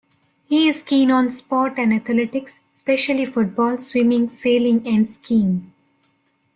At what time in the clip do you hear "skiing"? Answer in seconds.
5.07-5.73